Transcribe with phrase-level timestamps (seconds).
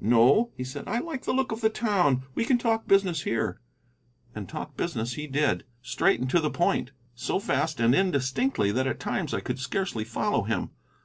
[0.00, 2.24] "No," he said; "I like the look of the town.
[2.34, 3.60] We can talk business here."
[4.34, 8.88] And talk business he did, straight and to the point, so fast and indistinctly that
[8.88, 10.70] at times I could scarcely follow him.